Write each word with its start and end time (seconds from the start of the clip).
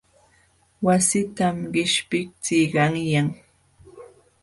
Wassitam 0.85 1.57
qishpiqćhii 1.73 2.65
qanyan. 2.73 3.29